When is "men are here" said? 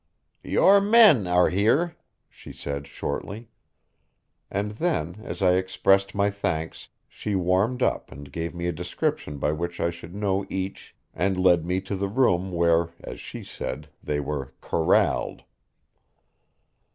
0.81-1.95